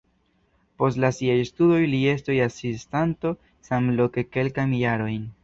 Post 0.83 1.03
siaj 1.17 1.35
studoj 1.49 1.81
li 1.91 1.99
estis 2.13 2.41
asistanto 2.47 3.35
samloke 3.71 4.27
kelkajn 4.33 4.77
jarojn. 4.81 5.25